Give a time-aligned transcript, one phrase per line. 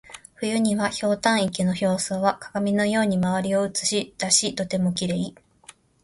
[0.39, 5.35] 冬には、ひょうたん池の表層は鏡のように周りを写し出しとてもきれい。